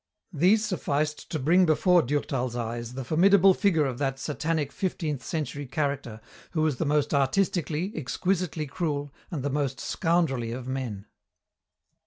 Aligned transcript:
These 0.33 0.65
sufficed 0.65 1.29
to 1.29 1.37
bring 1.37 1.67
before 1.67 2.01
Durtal's 2.01 2.55
eyes 2.55 2.95
the 2.95 3.03
formidable 3.03 3.53
figure 3.53 3.85
of 3.85 3.99
that 3.99 4.17
Satanic 4.17 4.71
fifteenth 4.71 5.23
century 5.23 5.67
character 5.67 6.19
who 6.53 6.63
was 6.63 6.77
the 6.77 6.87
most 6.87 7.13
artistically, 7.13 7.91
exquisitely 7.95 8.65
cruel, 8.65 9.13
and 9.29 9.43
the 9.43 9.51
most 9.51 9.79
scoundrelly 9.79 10.53
of 10.53 10.67
men. 10.67 11.05